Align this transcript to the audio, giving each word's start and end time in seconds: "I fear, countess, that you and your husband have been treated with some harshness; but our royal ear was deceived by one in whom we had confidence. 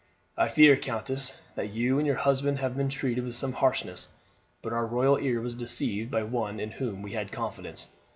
"I 0.35 0.47
fear, 0.47 0.75
countess, 0.77 1.39
that 1.53 1.73
you 1.75 1.99
and 1.99 2.07
your 2.07 2.15
husband 2.15 2.57
have 2.57 2.75
been 2.75 2.89
treated 2.89 3.23
with 3.23 3.35
some 3.35 3.53
harshness; 3.53 4.07
but 4.63 4.73
our 4.73 4.87
royal 4.87 5.19
ear 5.19 5.39
was 5.39 5.53
deceived 5.53 6.09
by 6.09 6.23
one 6.23 6.59
in 6.59 6.71
whom 6.71 7.03
we 7.03 7.11
had 7.11 7.31
confidence. 7.31 7.87